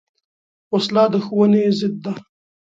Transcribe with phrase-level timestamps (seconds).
[0.73, 2.13] وسله د ښوونې ضد ده